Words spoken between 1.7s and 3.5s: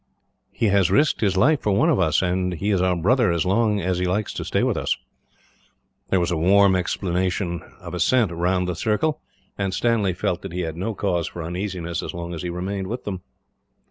one of us; and he is our brother as